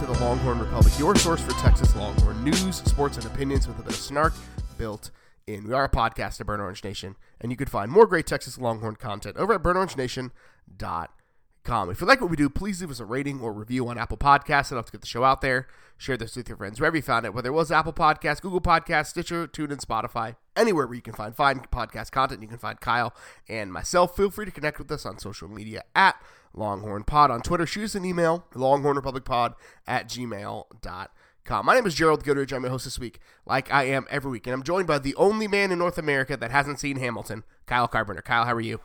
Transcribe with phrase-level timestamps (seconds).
[0.00, 3.82] to the Longhorn Republic, your source for Texas Longhorn news, sports, and opinions with a
[3.82, 4.32] bit of snark
[4.78, 5.10] built
[5.46, 5.68] in.
[5.68, 8.56] We are a podcast at Burn Orange Nation, and you can find more great Texas
[8.56, 11.90] Longhorn content over at burnorangenation.com.
[11.90, 14.16] If you like what we do, please leave us a rating or review on Apple
[14.16, 14.72] Podcasts.
[14.72, 15.68] It helps get the show out there.
[15.98, 18.62] Share this with your friends wherever you found it, whether it was Apple Podcasts, Google
[18.62, 22.40] Podcasts, Stitcher, TuneIn, Spotify, anywhere where you can find fine podcast content.
[22.40, 23.12] You can find Kyle
[23.50, 24.16] and myself.
[24.16, 26.16] Feel free to connect with us on social media at
[26.54, 27.66] Longhorn Pod on Twitter.
[27.66, 29.54] Shoot us an email, longhornrepublicpod
[29.86, 31.66] at gmail.com.
[31.66, 32.52] My name is Gerald Goodrich.
[32.52, 34.46] I'm your host this week, like I am every week.
[34.46, 37.88] And I'm joined by the only man in North America that hasn't seen Hamilton, Kyle
[37.88, 38.22] Carpenter.
[38.22, 38.80] Kyle, how are you?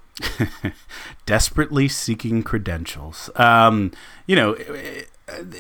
[1.26, 3.30] Desperately seeking credentials.
[3.36, 3.92] Um,
[4.26, 4.58] you know,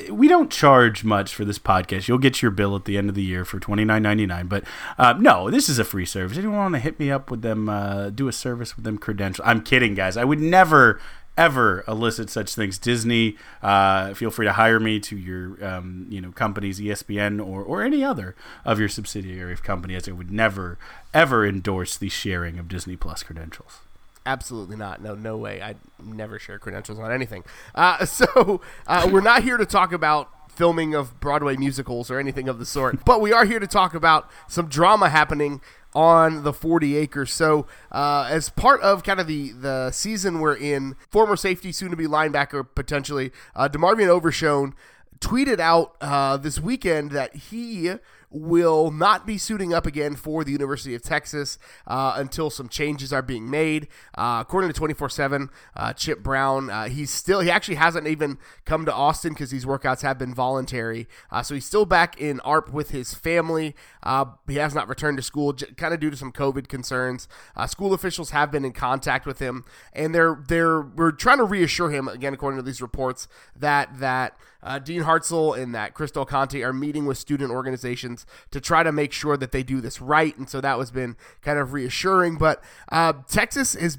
[0.10, 2.08] we don't charge much for this podcast.
[2.08, 4.48] You'll get your bill at the end of the year for twenty nine ninety nine.
[4.48, 4.64] But
[4.98, 6.38] uh, no, this is a free service.
[6.38, 7.68] Anyone want to hit me up with them?
[7.68, 9.46] Uh, do a service with them credentials?
[9.48, 10.18] I'm kidding, guys.
[10.18, 11.00] I would never
[11.38, 12.78] ever elicit such things.
[12.78, 17.64] Disney, uh, feel free to hire me to your um, you know companies, ESPN or
[17.64, 20.08] or any other of your subsidiary of companies.
[20.08, 20.78] I would never
[21.14, 23.80] ever endorse the sharing of Disney Plus credentials.
[24.26, 25.02] Absolutely not.
[25.02, 25.62] No, no way.
[25.62, 27.44] I never share credentials on anything.
[27.76, 32.48] Uh, so uh, we're not here to talk about filming of Broadway musicals or anything
[32.48, 35.62] of the sort, but we are here to talk about some drama happening
[35.94, 37.32] on the 40 acres.
[37.32, 41.90] So, uh, as part of kind of the, the season we're in, former safety, soon
[41.92, 44.76] to be linebacker potentially, uh, DeMarvion Overshown
[45.20, 47.94] tweeted out uh, this weekend that he
[48.36, 51.58] will not be suiting up again for the University of Texas
[51.88, 53.88] uh, until some changes are being made.
[54.18, 55.50] Uh, according to 24 uh, 7,
[55.96, 60.02] Chip Brown, uh, he's still, he actually hasn't even come to Austin because these workouts
[60.02, 61.08] have been voluntary.
[61.32, 63.74] Uh, so he's still back in ARP with his family.
[64.04, 67.28] Uh, he has not returned to school, j- kind of due to some COVID concerns.
[67.68, 69.64] school officials have been in contact with him,
[69.94, 74.38] and they're, they're, we're trying to reassure him, again, according to these reports, that, that,
[74.66, 78.84] uh, Dean Hartzell and that Chris Del Conte are meeting with student organizations to try
[78.84, 81.74] to make sure that they do this right, and so that was been kind of
[81.74, 82.38] reassuring.
[82.38, 83.98] But uh, Texas is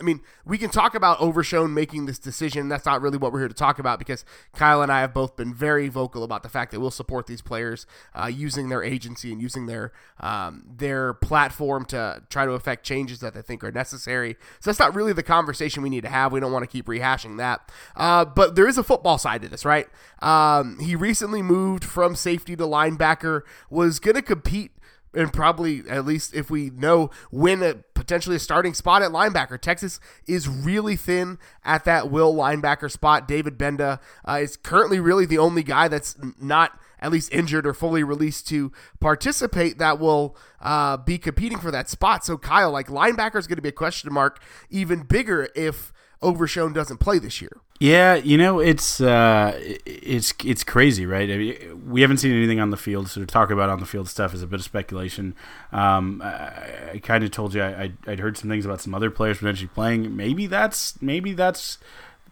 [0.00, 2.68] I mean, we can talk about Overshown making this decision.
[2.68, 5.36] That's not really what we're here to talk about because Kyle and I have both
[5.36, 9.32] been very vocal about the fact that we'll support these players uh, using their agency
[9.32, 13.72] and using their um, their platform to try to affect changes that they think are
[13.72, 14.36] necessary.
[14.60, 16.32] So that's not really the conversation we need to have.
[16.32, 17.68] We don't want to keep rehashing that.
[17.96, 19.88] Uh, but there is a football side to this, right?
[20.20, 24.72] Um, he recently moved from safety to linebacker, was going to compete
[25.14, 29.60] and probably at least if we know win a potentially a starting spot at linebacker.
[29.60, 33.26] Texas is really thin at that will linebacker spot.
[33.26, 37.74] David Gbenda uh, is currently really the only guy that's not at least injured or
[37.74, 42.24] fully released to participate that will uh, be competing for that spot.
[42.24, 45.92] So Kyle, like linebacker is going to be a question mark even bigger if
[46.22, 47.58] Overshown doesn't play this year.
[47.80, 49.56] Yeah, you know it's uh,
[49.86, 51.30] it's it's crazy, right?
[51.30, 53.86] I mean, we haven't seen anything on the field, so to talk about on the
[53.86, 55.36] field stuff is a bit of speculation.
[55.70, 59.10] Um, I, I kind of told you I, would heard some things about some other
[59.10, 60.16] players potentially playing.
[60.16, 61.78] Maybe that's maybe that's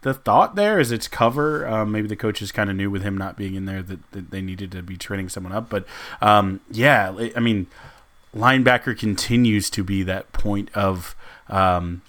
[0.01, 1.65] the thought there is it's cover.
[1.65, 4.31] Um, maybe the coaches kind of knew with him not being in there that, that
[4.31, 5.69] they needed to be training someone up.
[5.69, 5.85] But
[6.21, 7.67] um, yeah, I mean,
[8.35, 11.15] linebacker continues to be that point of
[11.49, 12.01] um,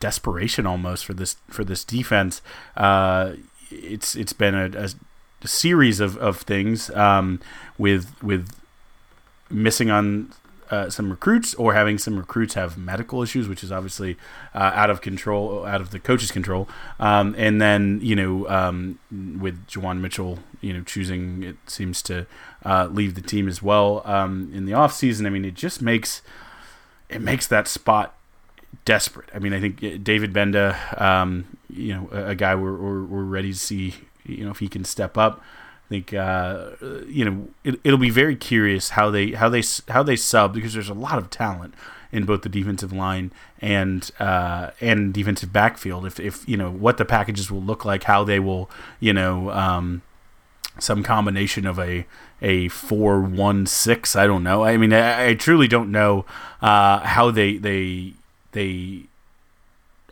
[0.00, 2.42] desperation almost for this for this defense.
[2.76, 3.32] Uh,
[3.70, 4.90] it's it's been a, a,
[5.46, 7.40] series of, of things um,
[7.78, 8.50] with with
[9.50, 10.32] missing on
[10.70, 14.16] uh, some recruits or having some recruits have medical issues, which is obviously
[14.54, 16.68] uh, out of control, out of the coach's control.
[16.98, 22.26] Um, and then you know um, with Juwan Mitchell, you know choosing it seems to
[22.64, 25.26] uh, leave the team as well um, in the off season.
[25.26, 26.22] I mean, it just makes
[27.08, 28.16] it makes that spot
[28.84, 29.28] desperate.
[29.34, 33.04] I mean, I think uh, David Gbenda, um, you know, a, a guy we're, we're,
[33.04, 33.94] we're ready to see,
[34.24, 35.40] you know, if he can step up.
[35.40, 36.70] I think uh,
[37.06, 40.74] you know it, will be very curious how they how they how they sub because
[40.74, 41.74] there's a lot of talent
[42.10, 43.30] in both the defensive line
[43.60, 46.04] and uh, and defensive backfield.
[46.04, 48.68] If if you know what the packages will look like, how they will
[48.98, 50.02] you know um,
[50.78, 52.06] some combination of a
[52.42, 54.16] a four one six.
[54.16, 54.64] I don't know.
[54.64, 56.24] I mean, I, I truly don't know
[56.60, 58.14] uh, how they they
[58.56, 59.02] they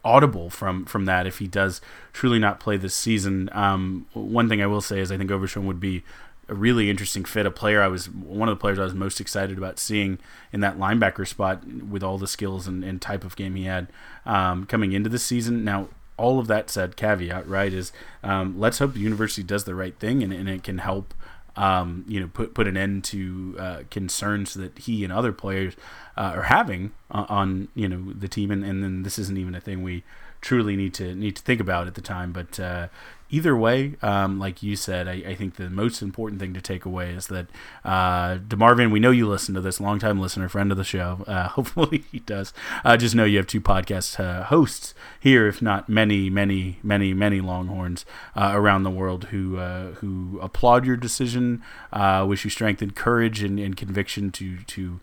[0.05, 1.81] audible from from that if he does
[2.13, 3.49] truly not play this season.
[3.53, 6.03] Um, one thing I will say is I think Overshown would be
[6.49, 7.47] a really interesting fit.
[7.47, 10.19] A player I was one of the players I was most excited about seeing
[10.53, 13.89] in that linebacker spot with all the skills and, and type of game he had
[14.27, 15.65] um, coming into the season.
[15.65, 17.93] Now, all of that said, caveat right is
[18.23, 21.15] um, let's hope the university does the right thing and, and it can help.
[21.57, 25.75] Um, you know, put put an end to uh, concerns that he and other players
[26.17, 29.55] uh, are having on, on, you know the team, and, and then this isn't even
[29.55, 30.03] a thing we
[30.41, 32.33] truly need to need to think about at the time.
[32.33, 32.89] But uh,
[33.31, 36.85] either way, um, like you said, I, I, think the most important thing to take
[36.85, 37.47] away is that
[37.85, 41.25] uh, DeMarvion, we know you listen to this, longtime listener, friend of the show.
[41.27, 42.53] Uh, hopefully he does.
[42.85, 47.15] Uh, just know you have two podcast uh, hosts here, if not many, many, many,
[47.15, 48.05] many Longhorns
[48.37, 51.63] uh, around the world who uh, who applaud your decision,
[51.93, 55.01] uh, wish you strength and courage and, and conviction to to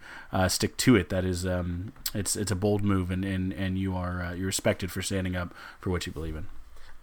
[0.48, 1.10] stick to it.
[1.10, 4.92] That is, um, it's it's a bold move, and and, and you are you're respected
[4.92, 6.48] for standing up for what you believe in.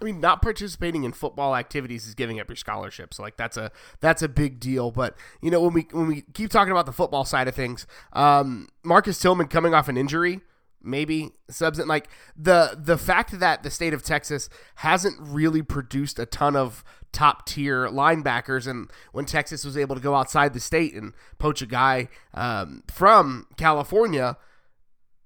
[0.01, 3.13] I mean, not participating in football activities is giving up your scholarship.
[3.13, 4.91] So like that's a that's a big deal.
[4.91, 7.87] But you know, when we when we keep talking about the football side of things,
[8.13, 10.41] um, Marcus Tillman coming off an injury,
[10.83, 16.19] maybe subs and like the the fact that the state of Texas hasn't really produced
[16.19, 20.61] a ton of top tier linebackers, and when Texas was able to go outside the
[20.61, 24.37] state and poach a guy um, from California,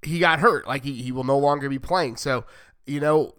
[0.03, 0.67] he got hurt.
[0.67, 2.17] Like he, he will no longer be playing.
[2.17, 2.45] So
[2.87, 3.35] you know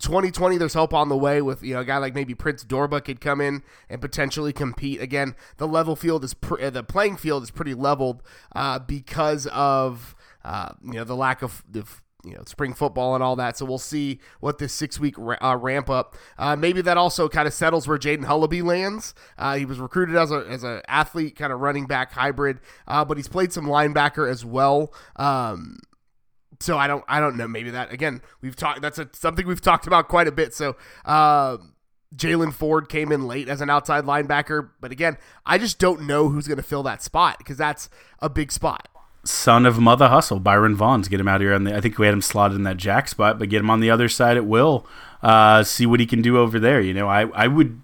[0.00, 3.04] 2020, there's hope on the way with you know a guy like maybe Prince Dorbah
[3.04, 5.34] could come in and potentially compete again.
[5.58, 8.22] The level field is uh, the playing field is pretty leveled
[8.54, 11.86] uh, because of uh, you know the lack of the
[12.24, 13.56] you know spring football and all that.
[13.56, 16.16] So we'll see what this six week uh, ramp up.
[16.38, 19.14] Uh, maybe that also kind of settles where Jaden Hullaby lands.
[19.38, 23.04] Uh, he was recruited as a as an athlete, kind of running back hybrid, uh,
[23.04, 24.92] but he's played some linebacker as well.
[25.16, 25.78] Um,
[26.60, 27.48] so I don't I don't know.
[27.48, 28.82] Maybe that again we've talked.
[28.82, 30.54] That's a, something we've talked about quite a bit.
[30.54, 30.76] So.
[31.04, 31.58] Uh,
[32.16, 35.16] Jaylan Ford came in late as an outside linebacker, but again,
[35.46, 38.88] I just don't know who's going to fill that spot because that's a big spot.
[39.24, 41.76] Son of Mother Hustle, Byron Vaughns, get him out here on the.
[41.76, 43.90] I think we had him slotted in that jack spot, but get him on the
[43.90, 44.86] other side at will.
[45.22, 46.80] Uh, see what he can do over there.
[46.80, 47.82] You know, I I would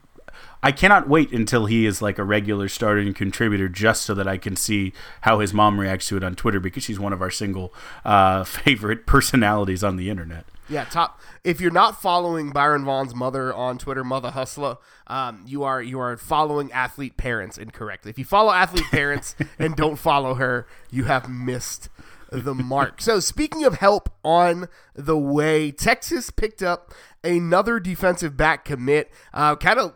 [0.62, 4.38] I cannot wait until he is like a regular starting contributor, just so that I
[4.38, 4.93] can see
[5.23, 7.73] how his mom reacts to it on Twitter because she's one of our single
[8.05, 10.47] uh, favorite personalities on the internet.
[10.69, 11.20] Yeah, top.
[11.44, 16.00] If you're not following Byron Vaughn's mother on Twitter, Mother Hustler, um, you are you
[16.00, 18.11] are following athlete parents incorrectly.
[18.11, 21.88] If you follow athlete parents and don't follow her, you have missed
[22.31, 23.00] the mark.
[23.00, 26.93] So speaking of help on the way, Texas picked up
[27.23, 29.12] another defensive back commit.
[29.32, 29.94] Uh, kind of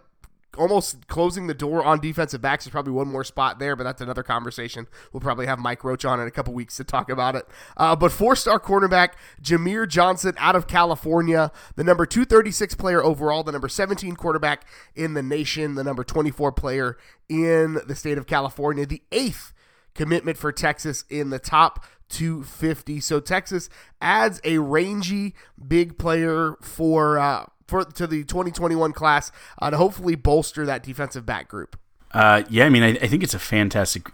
[0.58, 2.64] almost closing the door on defensive backs.
[2.64, 4.86] There's probably one more spot there, but that's another conversation.
[5.12, 7.46] We'll probably have Mike Roach on in a couple weeks to talk about it.
[7.76, 9.10] Uh, but four star cornerback
[9.42, 15.14] Jamier Johnson out of California, the number 236 player overall, the number 17 quarterback in
[15.14, 16.96] the nation, the number 24 player
[17.28, 19.52] in the state of California, the eighth
[19.94, 23.00] commitment for Texas in the top 250.
[23.00, 23.70] So Texas
[24.00, 25.34] adds a rangy
[25.66, 31.24] big player for uh, for to the 2021 class uh, to hopefully bolster that defensive
[31.24, 31.78] back group.
[32.12, 34.08] Uh, yeah, I mean, I, I, think it's a fantastic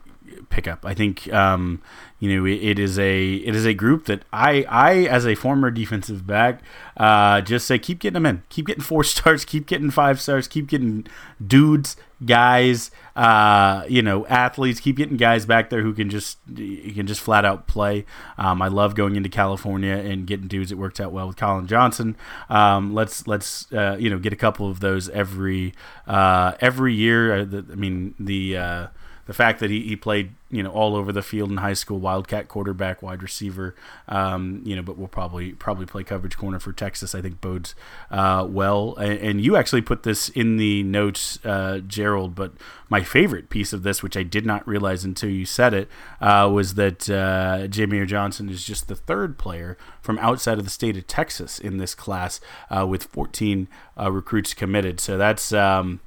[0.50, 0.84] pickup.
[0.84, 1.82] I think um,
[2.18, 5.34] you know it, it is a it is a group that I I as a
[5.34, 6.62] former defensive back
[6.96, 10.48] uh, just say keep getting them in, keep getting four stars, keep getting five stars,
[10.48, 11.06] keep getting
[11.44, 14.80] dudes guys, uh, you know, athletes.
[14.80, 18.04] Keep getting guys back there who can just you can just flat out play.
[18.38, 20.72] Um, I love going into California and getting dudes.
[20.72, 22.16] It worked out well with Collin Johnson.
[22.48, 25.74] Um, let's let's uh, you know get a couple of those every
[26.06, 27.40] uh, every year.
[27.40, 28.86] Uh, I mean the uh,
[29.26, 31.98] the fact that he, he played you know all over the field in high school,
[31.98, 33.74] wildcat quarterback, wide receiver,
[34.08, 37.14] um, you know, but we'll probably probably play coverage corner for Texas.
[37.14, 37.74] I think bodes
[38.10, 38.94] uh, well.
[38.96, 42.34] And, and, you actually put this in the notes, uh, Gerald.
[42.34, 42.52] But
[42.88, 45.88] my favorite piece of this, which I did not realize until you said it,
[46.20, 50.70] uh, was that uh, Jamier Johnson is just the third player from outside of the
[50.70, 52.40] state of Texas in this class,
[52.70, 53.66] uh, with 14
[53.98, 55.00] uh, recruits committed.
[55.00, 56.00] So that's um,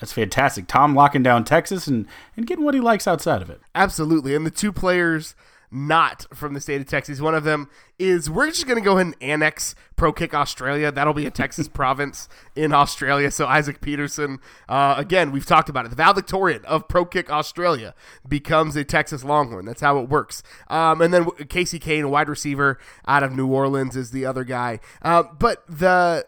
[0.00, 0.66] that's fantastic.
[0.66, 3.60] Tom locking down Texas and, and getting what he likes outside of it.
[3.74, 4.34] Absolutely.
[4.34, 5.34] And the two players
[5.70, 7.20] not from the state of Texas.
[7.20, 10.90] One of them is we're just going to go ahead and annex Pro Kick Australia.
[10.90, 13.30] That'll be a Texas province in Australia.
[13.30, 15.90] So Isaac Peterson, uh, again, we've talked about it.
[15.90, 17.94] The valedictorian of Pro Kick Australia
[18.26, 19.64] becomes a Texas Longhorn.
[19.64, 20.42] That's how it works.
[20.68, 24.44] Um, and then Casey Cain, a wide receiver out of New Orleans, is the other
[24.44, 24.80] guy.
[25.02, 26.24] Uh, but the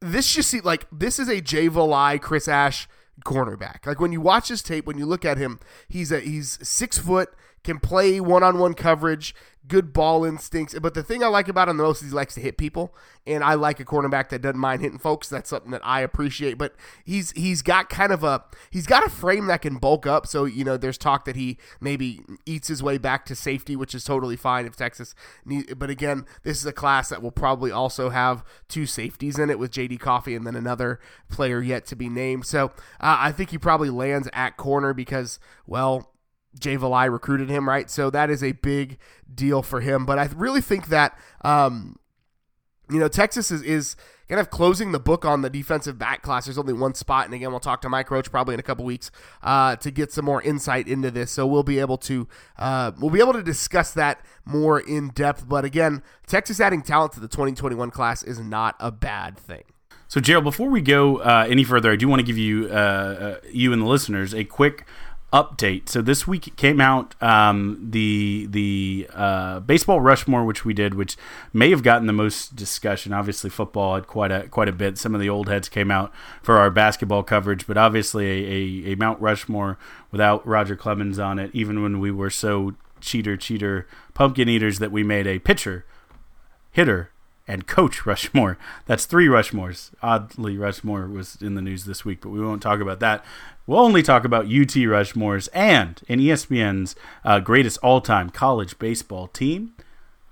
[0.00, 2.88] this just see like this is a Jay Valai, Chris Ash
[3.24, 3.86] cornerback.
[3.86, 6.98] Like when you watch his tape, when you look at him, he's a he's six
[6.98, 7.30] foot,
[7.66, 9.34] can play one on one coverage,
[9.66, 10.78] good ball instincts.
[10.80, 12.94] But the thing I like about him the most is he likes to hit people,
[13.26, 15.28] and I like a cornerback that doesn't mind hitting folks.
[15.28, 16.56] That's something that I appreciate.
[16.58, 20.26] But he's he's got kind of a he's got a frame that can bulk up.
[20.26, 23.94] So you know, there's talk that he maybe eats his way back to safety, which
[23.94, 25.14] is totally fine if Texas.
[25.44, 29.50] Need, but again, this is a class that will probably also have two safeties in
[29.50, 29.98] it with J.D.
[29.98, 32.46] Coffee and then another player yet to be named.
[32.46, 32.66] So
[33.00, 36.12] uh, I think he probably lands at corner because well
[36.58, 37.90] Jay Valai recruited him, right?
[37.90, 38.98] So that is a big
[39.32, 40.06] deal for him.
[40.06, 41.98] But I really think that, um,
[42.90, 43.96] you know, Texas is, is
[44.28, 46.46] kind of closing the book on the defensive back class.
[46.46, 48.84] There's only one spot, and again, we'll talk to Mike Roach probably in a couple
[48.84, 49.10] weeks
[49.42, 51.30] uh, to get some more insight into this.
[51.30, 55.48] So we'll be able to uh, we'll be able to discuss that more in depth.
[55.48, 59.64] But again, Texas adding talent to the 2021 class is not a bad thing.
[60.08, 62.72] So, Gerald, before we go uh, any further, I do want to give you, uh,
[62.72, 64.86] uh, you and the listeners, a quick
[65.32, 65.88] update.
[65.88, 71.16] So this week came out um, the the uh, baseball Rushmore, which we did, which
[71.52, 73.12] may have gotten the most discussion.
[73.12, 74.98] Obviously, football had quite a quite a bit.
[74.98, 78.92] Some of the old heads came out for our basketball coverage, but obviously a, a,
[78.92, 79.78] a Mount Rushmore
[80.10, 84.90] without Roger Clemens on it, even when we were so cheater cheater pumpkin eaters that
[84.92, 85.84] we made a pitcher,
[86.72, 87.10] hitter,
[87.48, 88.58] and Coach Rushmore.
[88.86, 89.90] That's three Rushmores.
[90.02, 93.24] Oddly, Rushmore was in the news this week, but we won't talk about that.
[93.66, 99.28] We'll only talk about UT Rushmores and in ESPN's uh, greatest all time college baseball
[99.28, 99.74] team.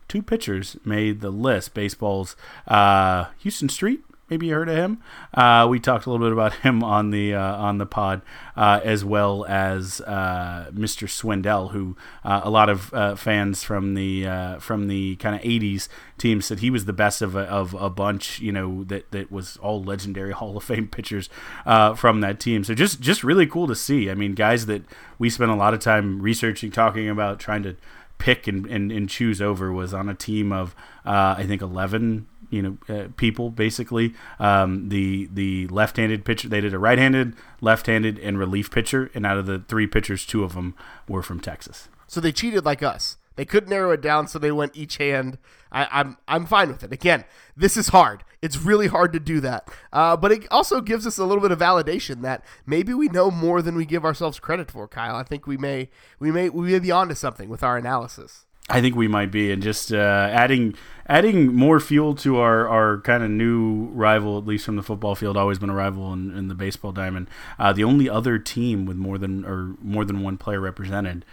[0.06, 1.75] Two pitchers made the list.
[1.75, 2.37] Baseball's
[2.68, 5.02] uh, Huston Street Maybe you heard of him.
[5.34, 8.22] Uh, we talked a little bit about him on the uh, on the pod,
[8.56, 11.06] uh, as well as uh, Mr.
[11.06, 14.24] Swindell, who uh, a lot of uh, fans from the
[14.60, 17.90] from the kind of '80s team said he was the best of a, of a
[17.90, 18.40] bunch.
[18.40, 21.28] You know that that was all legendary Hall of Fame pitchers
[21.64, 22.64] from that team.
[22.64, 24.10] So just just really cool to see.
[24.10, 24.84] I mean, guys that
[25.18, 27.76] we spent a lot of time researching, talking about, trying to
[28.16, 32.62] pick and, and, and choose over was on a team of I think 11 you
[32.62, 34.14] know uh, people basically.
[34.38, 39.38] Um, the the left-handed pitcher they did a right-handed, left-handed, and relief pitcher, and out
[39.38, 40.75] of the three pitchers, two of them
[41.08, 41.88] were from Texas.
[42.06, 43.16] So they cheated like us.
[43.37, 45.38] They couldn't narrow it down, so they went each hand.
[45.73, 46.92] I, am I'm, I'm fine with it.
[46.92, 47.25] Again,
[47.56, 48.23] this is hard.
[48.40, 51.50] It's really hard to do that, uh, but it also gives us a little bit
[51.50, 54.87] of validation that maybe we know more than we give ourselves credit for.
[54.87, 58.43] Kyle, I think we may we may we may be onto something with our analysis.
[58.68, 59.97] I think we might be, and just uh,
[60.33, 60.75] adding
[61.06, 65.14] adding more fuel to our, our kind of new rival, at least from the football
[65.14, 67.28] field, always been a rival in, in the baseball diamond.
[67.59, 71.26] Uh, the only other team with more than or more than one player represented,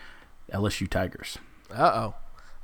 [0.53, 1.37] LSU Tigers.
[1.73, 2.15] Uh oh.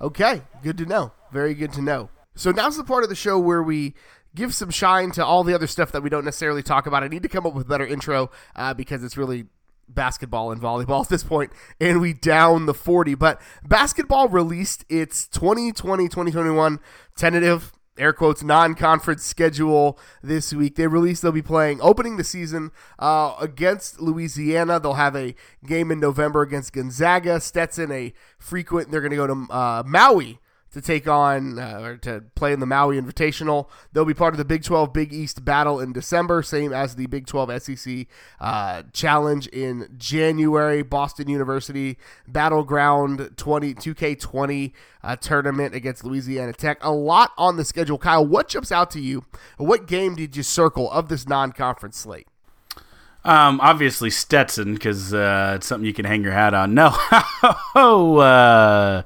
[0.01, 1.13] Okay, good to know.
[1.31, 2.09] Very good to know.
[2.35, 3.95] So now's the part of the show where we
[4.35, 7.03] give some shine to all the other stuff that we don't necessarily talk about.
[7.03, 9.45] I need to come up with a better intro uh, because it's really
[9.87, 13.15] basketball and volleyball at this point, and we down the 40.
[13.15, 16.79] But basketball released its 2020 2021
[17.15, 20.75] tentative air quotes non-conference schedule this week.
[20.75, 24.79] They released they'll be playing opening the season uh, against Louisiana.
[24.79, 27.39] They'll have a game in November against Gonzaga.
[27.39, 28.91] Stetson a frequent.
[28.91, 30.39] They're going to go to uh, Maui
[30.71, 33.67] to take on uh, or to play in the Maui Invitational.
[33.93, 37.07] They'll be part of the Big 12 Big East battle in December, same as the
[37.07, 38.07] Big 12 SEC
[38.39, 40.83] uh, Challenge in January.
[40.83, 41.97] Boston University
[42.27, 44.71] Battleground 20 2K20
[45.03, 46.77] uh, tournament against Louisiana Tech.
[46.81, 47.97] A lot on the schedule.
[47.97, 49.25] Kyle, what jumps out to you?
[49.57, 52.27] What game did you circle of this non-conference slate?
[53.23, 56.73] Um, obviously Stetson because uh, it's something you can hang your hat on.
[56.73, 56.91] No,
[57.75, 59.03] oh.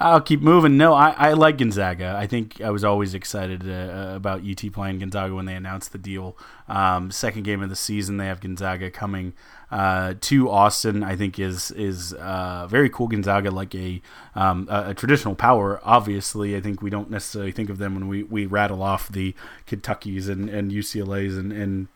[0.00, 0.78] Uh, I'll keep moving.
[0.78, 2.14] No, I, I like Gonzaga.
[2.16, 5.98] I think I was always excited uh, about UT playing Gonzaga when they announced the
[5.98, 6.38] deal.
[6.68, 9.34] Um, second game of the season, they have Gonzaga coming
[9.70, 11.02] uh, to Austin.
[11.04, 13.08] I think is is uh, very cool.
[13.08, 14.00] Gonzaga like a,
[14.34, 15.80] um, a, a traditional power.
[15.84, 19.34] Obviously, I think we don't necessarily think of them when we, we rattle off the
[19.66, 21.88] Kentuckies and, and UCLA's and, and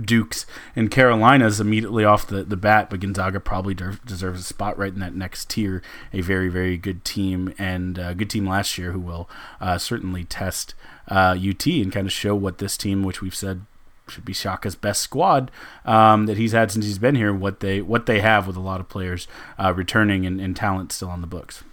[0.00, 4.76] Dukes and Carolinas immediately off the, the bat, but Gonzaga probably de- deserves a spot
[4.76, 5.82] right in that next tier.
[6.12, 9.28] A very, very good team and a good team last year who will
[9.60, 10.74] uh, certainly test
[11.08, 13.62] uh, UT and kind of show what this team, which we've said
[14.08, 15.50] should be Shaka's best squad
[15.84, 18.60] um, that he's had since he's been here, what they what they have with a
[18.60, 19.26] lot of players
[19.58, 21.64] uh, returning and, and talent still on the books.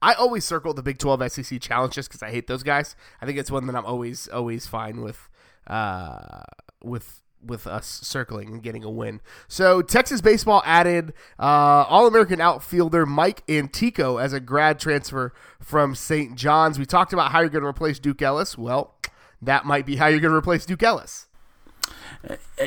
[0.00, 2.94] I always circle the Big 12 SEC challenge just because I hate those guys.
[3.22, 5.28] I think it's one that I'm always always fine with
[5.66, 6.42] uh,
[6.82, 9.20] with with us circling and getting a win.
[9.48, 16.34] So Texas baseball added uh, All-American outfielder Mike Antico as a grad transfer from St.
[16.36, 16.78] John's.
[16.78, 18.58] We talked about how you're going to replace Duke Ellis.
[18.58, 18.94] Well,
[19.40, 21.26] that might be how you're going to replace Duke Ellis.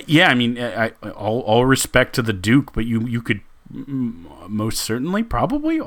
[0.05, 4.79] Yeah, I mean, I, all, all respect to the Duke, but you you could most
[4.79, 5.79] certainly probably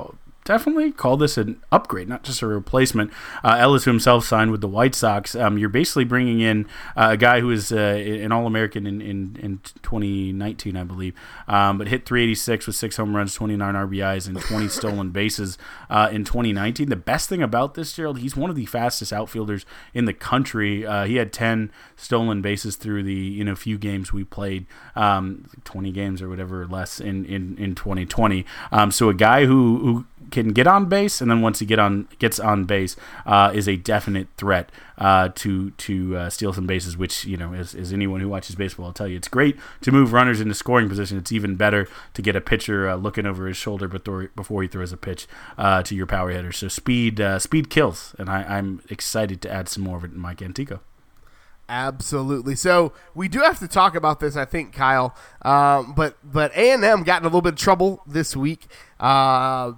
[0.44, 3.12] definitely call this an upgrade, not just a replacement.
[3.44, 5.34] Uh, Ellis himself signed with the White Sox.
[5.34, 6.66] Um, you're basically bringing in
[6.96, 11.14] uh, a guy who is uh, an All American in, in, in 2019, I believe,
[11.46, 16.08] um, but hit 386 with six home runs, 29 RBIs, and 20 stolen bases uh,
[16.10, 16.88] in 2019.
[16.88, 20.86] The best thing about this, Gerald, he's one of the fastest outfielders in the country.
[20.86, 24.66] Uh, he had 10 stolen bases through the you know few games we played,
[24.96, 28.44] um, 20 games or whatever less in in, in 2020.
[28.72, 31.78] Um, so a guy who who can get on base, and then once he get
[31.78, 32.96] on gets on base,
[33.26, 36.96] uh, is a definite threat uh, to to uh, steal some bases.
[36.96, 39.92] Which you know, as, as anyone who watches baseball will tell you, it's great to
[39.92, 41.18] move runners into scoring position.
[41.18, 44.68] It's even better to get a pitcher uh, looking over his shoulder before before he
[44.68, 45.26] throws a pitch
[45.58, 46.52] uh, to your power hitter.
[46.52, 50.12] So speed uh, speed kills, and I, I'm excited to add some more of it
[50.12, 50.80] in Mike Antico.
[51.70, 52.56] Absolutely.
[52.56, 55.14] So we do have to talk about this, I think, Kyle.
[55.42, 58.66] Um, but but A and M got in a little bit of trouble this week.
[58.98, 59.72] Uh,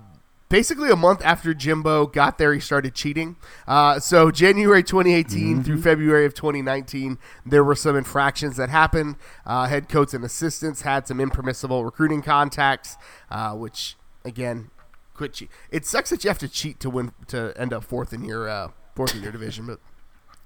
[0.52, 3.36] basically a month after Jimbo got there, he started cheating.
[3.66, 5.62] Uh, so January 2018 mm-hmm.
[5.62, 7.16] through February of 2019,
[7.46, 9.16] there were some infractions that happened.
[9.46, 12.98] Uh, head coach and assistants had some impermissible recruiting contacts,
[13.30, 14.70] uh, which again,
[15.14, 15.48] quit cheat.
[15.70, 18.46] It sucks that you have to cheat to win to end up fourth in your
[18.46, 19.80] uh, fourth in your division, but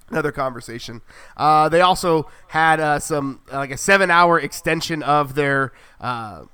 [0.09, 1.01] another conversation.
[1.35, 6.45] Uh, they also had uh, some like a seven hour extension of their uh,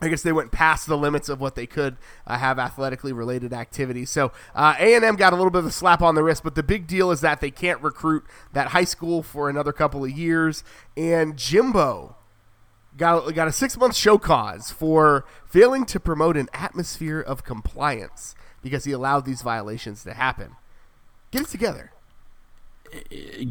[0.00, 1.96] I guess they went past the limits of what they could
[2.26, 4.10] uh, have athletically related activities.
[4.10, 6.42] So uh, A and M got a little bit of a slap on the wrist,
[6.42, 10.04] but the big deal is that they can't recruit that high school for another couple
[10.04, 10.64] of years.
[10.96, 12.16] And Jimbo
[12.96, 18.34] got got a six month show cause for failing to promote an atmosphere of compliance
[18.62, 20.56] because he allowed these violations to happen.
[21.30, 21.93] Get it together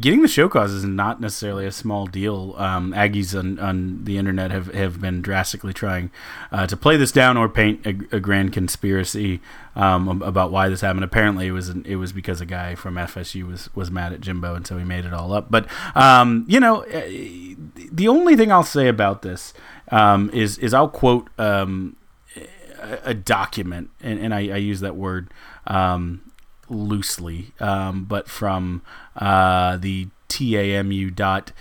[0.00, 2.54] getting the show cause is not necessarily a small deal.
[2.56, 6.10] Um, Aggies on, on the internet have, have been drastically trying
[6.52, 9.40] uh, to play this down or paint a, a grand conspiracy
[9.76, 11.04] um, about why this happened.
[11.04, 14.54] Apparently, it was it was because a guy from FSU was was mad at Jimbo,
[14.54, 15.50] and so he made it all up.
[15.50, 17.54] But um, you know, eh,
[17.92, 19.54] the only thing I'll say about this
[19.90, 21.96] um, is is I'll quote um,
[22.80, 25.32] a, a, document, and, and I, I, use that word.
[25.66, 26.20] Um,
[26.74, 28.82] loosely, um, but from
[29.16, 31.54] uh, the tamu.edu.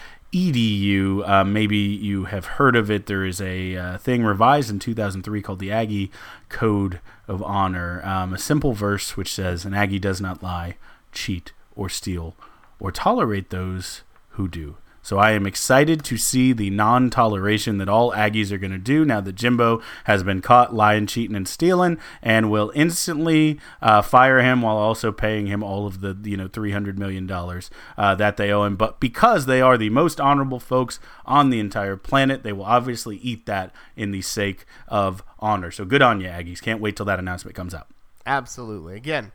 [1.29, 3.05] Uh, maybe you have heard of it.
[3.05, 6.11] There is a uh, thing revised in 2003 called the Aggie
[6.49, 8.01] Code of Honor.
[8.03, 10.77] Um, a simple verse which says, An Aggie does not lie,
[11.11, 12.35] cheat, or steal,
[12.79, 14.77] or tolerate those who do.
[15.03, 18.77] So I am excited to see the non toleration that all Aggies are going to
[18.77, 24.01] do now that Jimbo has been caught lying, cheating, and stealing, and will instantly uh,
[24.01, 27.69] fire him while also paying him all of the you know three hundred million dollars
[27.97, 28.77] uh, that they owe him.
[28.77, 33.17] But because they are the most honorable folks on the entire planet, they will obviously
[33.17, 35.69] eat that in the sake of honor.
[35.69, 36.61] So good on you, Aggies!
[36.61, 37.87] Can't wait till that announcement comes out.
[38.25, 38.95] Absolutely.
[38.95, 39.33] Again,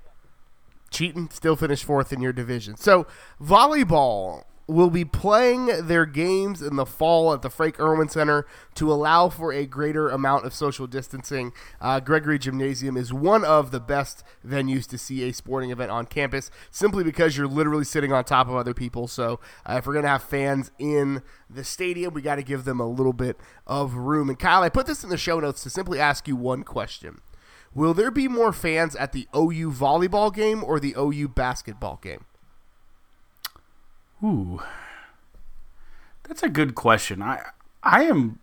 [0.90, 2.76] cheating, still finished fourth in your division.
[2.78, 3.06] So
[3.38, 8.92] volleyball will be playing their games in the fall at the Frank Erwin Center to
[8.92, 11.52] allow for a greater amount of social distancing.
[11.80, 16.04] Uh, Gregory Gymnasium is one of the best venues to see a sporting event on
[16.04, 19.08] campus simply because you're literally sitting on top of other people.
[19.08, 22.64] So uh, if we're going to have fans in the stadium, we got to give
[22.64, 24.28] them a little bit of room.
[24.28, 27.22] And Kyle, I put this in the show notes to simply ask you one question.
[27.74, 32.24] Will there be more fans at the OU volleyball game or the OU basketball game?
[34.22, 34.60] Ooh,
[36.24, 37.22] that's a good question.
[37.22, 37.42] I
[37.82, 38.38] I am.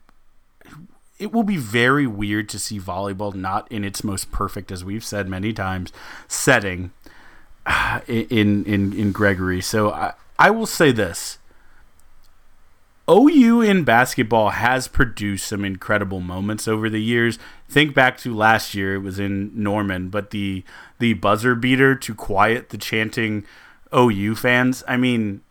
[1.18, 5.04] It will be very weird to see volleyball not in its most perfect, as we've
[5.04, 5.92] said many times,
[6.28, 6.92] setting
[7.66, 9.62] uh, in in in Gregory.
[9.62, 11.40] So I I will say this.
[13.08, 17.38] OU in basketball has produced some incredible moments over the years.
[17.70, 20.64] Think back to last year; it was in Norman, but the
[21.00, 23.46] the buzzer beater to quiet the chanting
[23.96, 24.84] OU fans.
[24.88, 25.42] I mean,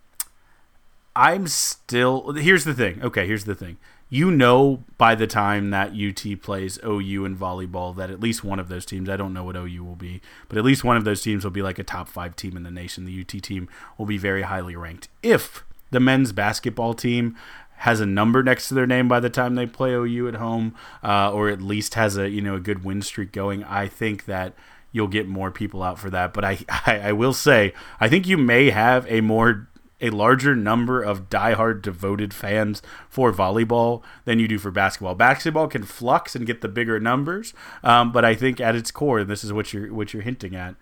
[1.17, 2.33] I'm still.
[2.33, 3.03] Here's the thing.
[3.03, 3.77] Okay, here's the thing.
[4.11, 8.59] You know, by the time that UT plays OU in volleyball, that at least one
[8.59, 11.05] of those teams, I don't know what OU will be, but at least one of
[11.05, 13.07] those teams will be like a top five team in the nation.
[13.07, 15.09] The UT team will be very highly ranked.
[15.23, 17.37] If the men's basketball team
[17.79, 20.75] has a number next to their name by the time they play OU at home,
[21.03, 24.27] uh, or at least has a you know a good win streak going, I think
[24.27, 24.55] that
[24.93, 26.33] you'll get more people out for that.
[26.33, 29.69] But I, I, I will say, I think you may have a more
[30.05, 35.15] a larger number of diehard devoted fans for volleyball than you do for basketball.
[35.15, 39.21] Basketball can flux and get the bigger numbers, um, but I think at its core,
[39.21, 40.75] and this is what you're what you're hinting at.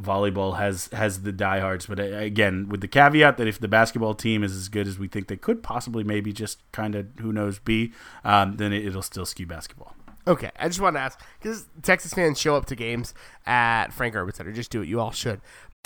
[0.00, 4.14] Volleyball has has the diehards, but uh, again, with the caveat that if the basketball
[4.14, 7.32] team is as good as we think they could possibly, maybe just kind of who
[7.32, 7.92] knows be,
[8.24, 9.94] um, then it, it'll still skew basketball.
[10.28, 13.14] Okay, I just want to ask because Texas fans show up to games
[13.46, 14.52] at Frank Erwin Center.
[14.52, 14.88] Just do it.
[14.88, 15.40] You all should.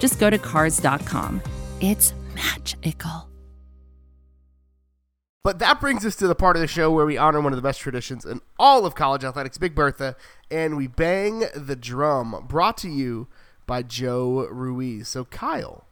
[0.00, 1.40] just go to Cars.com.
[1.80, 3.28] It's magical.
[5.42, 7.56] But that brings us to the part of the show where we honor one of
[7.56, 10.14] the best traditions in all of college athletics, Big Bertha,
[10.50, 12.44] and we bang the drum.
[12.46, 13.26] Brought to you
[13.66, 15.08] by Joe Ruiz.
[15.08, 15.86] So, Kyle,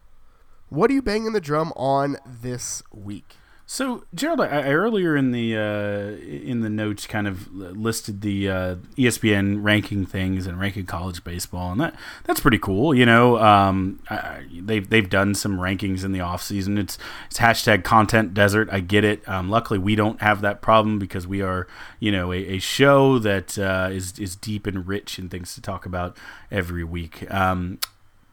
[0.68, 3.36] what are you banging the drum on this week?
[3.70, 8.48] So Gerald, I, I earlier in the uh, in the notes kind of listed the
[8.48, 12.94] uh, ESPN ranking things and ranking college baseball, and that that's pretty cool.
[12.94, 16.78] You know, um, I, they've they've done some rankings in the off season.
[16.78, 18.70] It's it's hashtag content desert.
[18.72, 19.28] I get it.
[19.28, 21.66] Um, luckily, we don't have that problem because we are
[22.00, 25.60] you know a, a show that uh, is is deep and rich in things to
[25.60, 26.16] talk about
[26.50, 27.30] every week.
[27.30, 27.80] Um,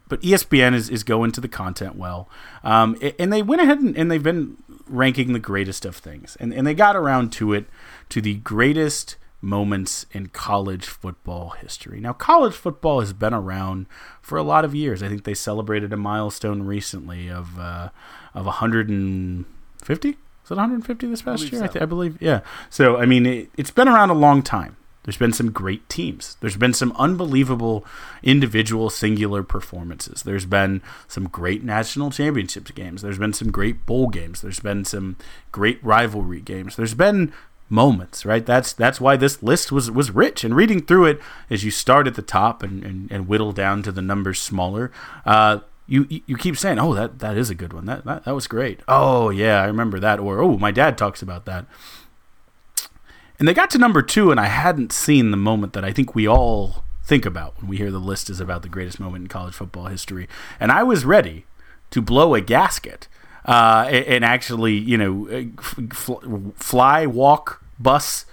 [0.08, 2.30] but ESPN is, is going to the content well.
[2.64, 6.38] Um, and they went ahead and, and, they've been ranking the greatest of things.
[6.40, 7.66] And, and they got around to it
[8.10, 12.00] to the greatest moments in college football history.
[12.00, 13.86] Now, college football has been around
[14.22, 15.04] for a lot of years.
[15.04, 17.90] I think they celebrated a milestone recently of uh,
[18.34, 20.10] of 150.
[20.10, 20.16] Is
[20.52, 21.60] it 150 this past year?
[21.60, 21.66] So.
[21.66, 22.22] I, th- I, believe.
[22.22, 22.42] Yeah.
[22.70, 24.78] So, I mean, it, it's been around a long time.
[25.06, 26.36] There's been some great teams.
[26.42, 27.86] There's been some unbelievable
[28.24, 30.24] individual singular performances.
[30.24, 33.04] There's been some great national championships games.
[33.04, 34.42] There's been some great bowl games.
[34.42, 35.16] There's been some
[35.52, 36.76] great rivalry games.
[36.76, 37.32] There's been
[37.70, 38.46] moments, right?
[38.46, 40.44] That's that's why this list was was rich.
[40.44, 43.84] And reading through it as you start at the top and, and, and whittle down
[43.84, 44.92] to the numbers smaller,
[45.26, 47.86] uh, you you keep saying, "Oh, that that is a good one.
[47.86, 48.82] That that, that was great.
[48.88, 51.66] Oh yeah, I remember that." Or "Oh, my dad talks about that."
[53.38, 56.16] And they got to number two, and I hadn't seen the moment that I think
[56.16, 59.28] we all think about when we hear the list is about the greatest moment in
[59.28, 60.28] college football history.
[60.60, 61.46] And I was ready
[61.92, 63.08] to blow a gasket
[63.46, 68.26] uh, and actually, you know, uh, fly, walk, bus,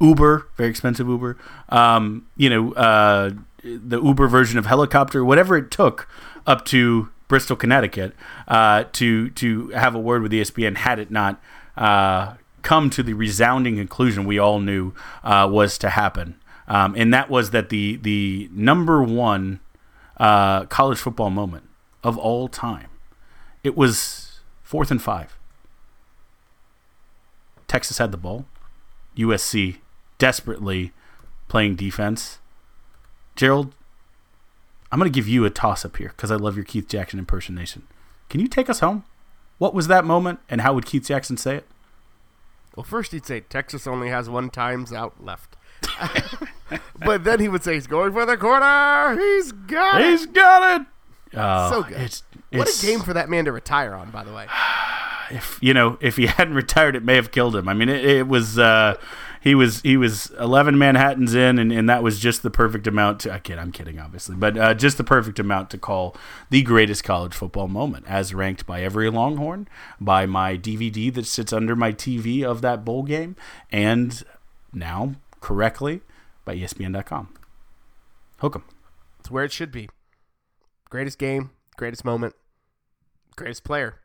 [0.00, 1.36] Uber, very expensive Uber,
[1.70, 3.30] um, you know, uh,
[3.62, 6.08] the Uber version of helicopter, whatever it took
[6.46, 8.14] up to Bristol, Connecticut,
[8.46, 10.76] uh, to to have a word with ESPN.
[10.76, 11.40] Had it not
[11.76, 14.92] uh, come to the resounding conclusion we all knew
[15.22, 19.60] uh, was to happen, um, and that was that the the number one
[20.18, 21.68] uh, college football moment
[22.02, 22.88] of all time,
[23.62, 25.36] it was fourth and five.
[27.66, 28.46] Texas had the ball.
[29.16, 29.76] USC
[30.18, 30.92] desperately
[31.48, 32.38] playing defense.
[33.36, 33.74] Gerald,
[34.90, 37.18] I'm going to give you a toss up here because I love your Keith Jackson
[37.18, 37.86] impersonation.
[38.28, 39.04] Can you take us home?
[39.58, 41.66] What was that moment, and how would Keith Jackson say it?
[42.76, 45.56] Well, first he'd say Texas only has one times out left.
[47.04, 49.18] but then he would say he's going for the corner.
[49.18, 50.10] He's got it.
[50.10, 50.86] He's got it.
[51.34, 52.00] Oh, so good.
[52.00, 54.46] It's, what a game for that man to retire on, by the way.
[55.30, 57.68] If you know, if he hadn't retired, it may have killed him.
[57.68, 58.58] I mean, it, it was.
[58.58, 58.96] Uh,
[59.48, 63.20] he was he was 11 Manhattans in, and, and that was just the perfect amount
[63.20, 63.32] to.
[63.32, 66.14] I kid, I'm kidding, obviously, but uh, just the perfect amount to call
[66.50, 69.66] the greatest college football moment, as ranked by every Longhorn,
[69.98, 73.36] by my DVD that sits under my TV of that bowl game,
[73.72, 74.22] and
[74.70, 76.02] now correctly
[76.44, 77.32] by ESPN.com.
[78.40, 78.64] Hook 'em.
[79.18, 79.88] It's where it should be.
[80.90, 82.34] Greatest game, greatest moment,
[83.34, 84.00] greatest player.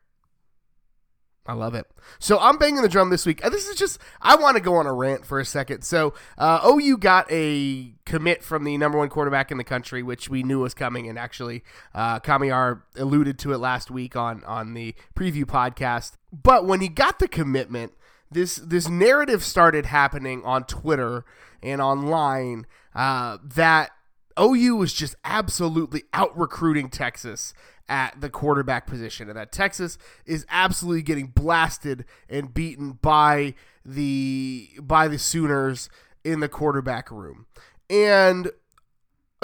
[1.46, 1.86] I love it.
[2.20, 3.42] So I'm banging the drum this week.
[3.42, 5.84] This is just I want to go on a rant for a second.
[5.84, 10.30] So uh, OU got a commit from the number one quarterback in the country, which
[10.30, 14.74] we knew was coming, and actually uh, Kamiar alluded to it last week on on
[14.74, 16.14] the preview podcast.
[16.32, 17.92] But when he got the commitment,
[18.32, 21.26] this this narrative started happening on Twitter
[21.62, 23.92] and online uh, that
[24.40, 27.54] OU was just absolutely out recruiting Texas
[27.90, 33.54] at the quarterback position, and that Texas is absolutely getting blasted and beaten by
[33.86, 35.90] the by the Sooners
[36.24, 37.46] in the quarterback room.
[37.90, 38.52] And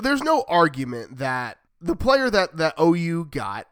[0.02, 3.68] there's no argument that the player that that OU got,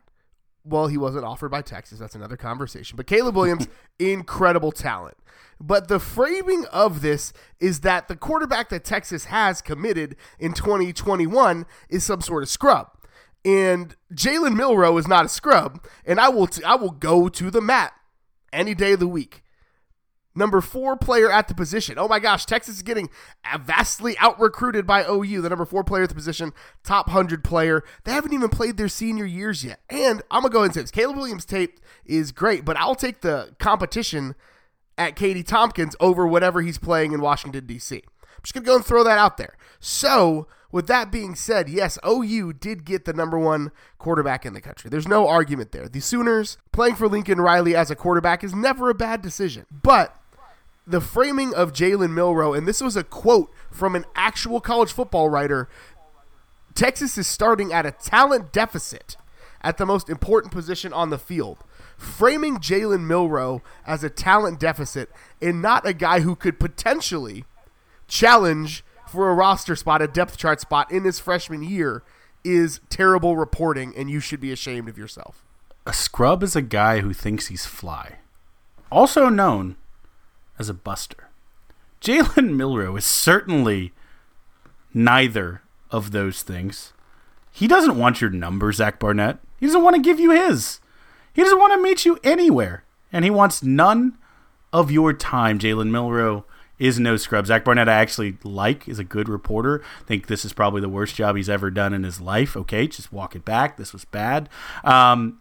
[0.63, 1.99] well, he wasn't offered by Texas.
[1.99, 2.97] That's another conversation.
[2.97, 3.67] But Caleb Williams,
[3.99, 5.17] incredible talent.
[5.59, 11.65] But the framing of this is that the quarterback that Texas has committed in 2021
[11.89, 12.91] is some sort of scrub.
[13.47, 17.49] And Jalen Milroe is not a scrub, and I will t- I will go to
[17.49, 17.93] the mat
[18.51, 19.41] any day of the week.
[20.35, 21.97] Number four player at the position.
[21.97, 23.09] Oh my gosh, Texas is getting
[23.61, 25.41] vastly out recruited by OU.
[25.41, 26.51] The number four player at the position,
[26.83, 27.85] top 100 player.
[28.03, 29.79] They haven't even played their senior years yet.
[29.89, 32.95] And I'm going to go and say this Caleb Williams' tape is great, but I'll
[32.95, 34.35] take the competition
[34.97, 37.95] at Katy Tompkins over whatever he's playing in Washington, D.C.
[37.95, 39.55] I'm just going to go and throw that out there.
[39.79, 44.61] So, with that being said, yes, OU did get the number one quarterback in the
[44.61, 44.89] country.
[44.89, 45.87] There's no argument there.
[45.87, 49.65] The Sooners playing for Lincoln Riley as a quarterback is never a bad decision.
[49.71, 50.15] But
[50.85, 55.29] the framing of Jalen Milroe, and this was a quote from an actual college football
[55.29, 55.69] writer
[56.75, 59.17] Texas is starting at a talent deficit
[59.61, 61.57] at the most important position on the field.
[61.97, 65.09] Framing Jalen Milroe as a talent deficit
[65.41, 67.45] and not a guy who could potentially
[68.07, 72.03] challenge for a roster spot, a depth chart spot in his freshman year
[72.43, 75.43] is terrible reporting, and you should be ashamed of yourself.
[75.85, 78.17] A scrub is a guy who thinks he's fly,
[78.91, 79.77] also known
[80.59, 81.29] as a buster.
[82.01, 83.93] Jalen Milroe is certainly
[84.93, 86.93] neither of those things.
[87.51, 89.39] He doesn't want your number, Zach Barnett.
[89.59, 90.79] He doesn't want to give you his.
[91.33, 92.83] He doesn't want to meet you anywhere.
[93.11, 94.17] And he wants none
[94.73, 96.45] of your time, Jalen Milroe
[96.79, 97.47] is no scrub.
[97.47, 99.83] Zach Barnett, I actually like, is a good reporter.
[100.05, 102.55] think this is probably the worst job he's ever done in his life.
[102.55, 103.77] Okay, just walk it back.
[103.77, 104.49] This was bad.
[104.83, 105.39] Um,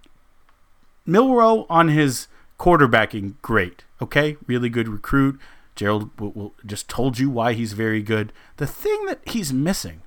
[1.04, 3.84] Milroe on his quarterbacking, great.
[4.00, 5.38] Okay, really good recruit.
[5.74, 8.32] Gerald will, will, just told you why he's very good.
[8.56, 10.02] The thing that he's missing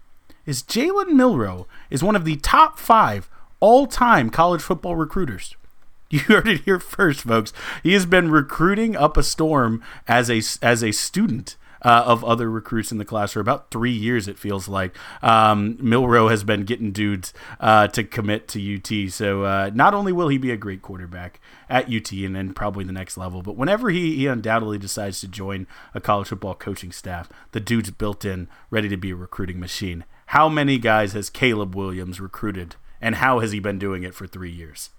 [0.46, 5.56] is Jalen Milroe is one of the top five all-time college football recruiters.
[6.12, 7.54] You heard it here first, folks.
[7.84, 12.50] He has been recruiting up a storm as a as a student uh, of other
[12.50, 14.28] recruits in the class for about three years.
[14.28, 19.12] It feels like um, Milroe has been getting dudes uh, to commit to UT.
[19.12, 22.84] So uh, not only will he be a great quarterback at UT and then probably
[22.86, 26.92] the next level, but whenever he, he undoubtedly decides to join a college football coaching
[26.92, 30.06] staff, the dude's built in, ready to be a recruiting machine.
[30.28, 34.28] How many guys has Caleb Williams recruited, and how has he been doing it for
[34.28, 34.90] three years?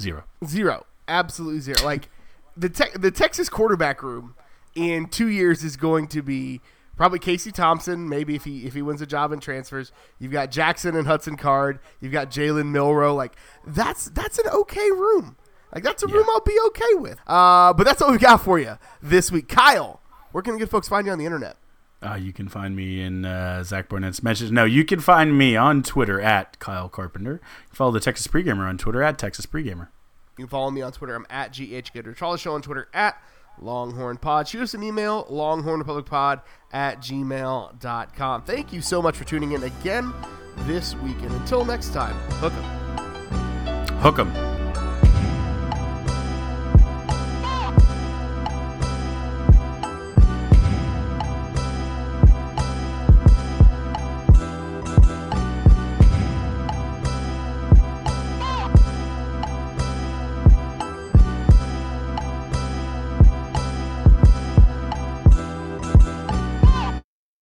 [0.00, 0.24] Zero.
[0.44, 0.86] Zero.
[1.06, 1.82] Absolutely zero.
[1.84, 2.08] Like
[2.56, 4.34] the te- the Texas quarterback room
[4.74, 6.60] in two years is going to be
[6.96, 8.08] probably Casey Thompson.
[8.08, 11.36] Maybe if he if he wins a job and transfers, you've got Jackson and Hudson
[11.36, 11.80] Card.
[12.00, 13.14] You've got Jalen Milroe.
[13.14, 15.36] Like that's that's an okay room.
[15.74, 16.14] Like that's a yeah.
[16.14, 17.18] room I'll be okay with.
[17.26, 19.48] Uh, but that's what we got for you this week.
[19.48, 20.00] Kyle,
[20.32, 21.56] where can good folks find you on the internet?
[22.00, 24.52] Uh, you can find me in uh, Zach Barnett's message.
[24.52, 27.40] No, you can find me on Twitter at Kyle Carpenter.
[27.72, 29.88] Follow the Texas Pregamer on Twitter at Texas Pregamer.
[30.36, 31.16] You can follow me on Twitter.
[31.16, 33.20] I'm at GH Charlie Show on Twitter at
[33.60, 34.46] Longhorn Pod.
[34.46, 38.42] Shoot us an email, longhornrepublicpod at gmail.com.
[38.42, 40.12] Thank you so much for tuning in again
[40.58, 41.20] this week.
[41.22, 43.98] And until next time, hook 'em.
[43.98, 44.47] Hook 'em.